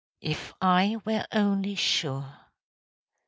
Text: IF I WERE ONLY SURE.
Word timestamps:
IF 0.21 0.55
I 0.63 0.97
WERE 1.05 1.27
ONLY 1.31 1.75
SURE. 1.75 2.39